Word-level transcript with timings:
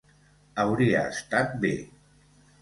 Hauria 0.63 1.03
estat 1.17 1.53
bé. 1.67 1.75